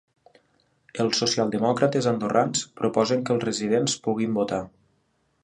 [1.03, 4.65] Els socialdemòcrates andorrans proposen que els residents puguin votar.